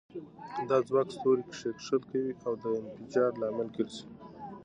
[0.69, 4.05] دا ځواک ستوري کښیکښل کوي او د انفجار لامل ګرځي.